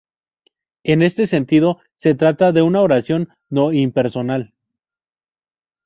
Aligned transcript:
En 0.83 1.03
este 1.03 1.27
sentido, 1.27 1.79
se 1.95 2.15
trata 2.15 2.51
de 2.51 2.63
una 2.63 2.81
oración 2.81 3.29
no-impersonal. 3.51 4.51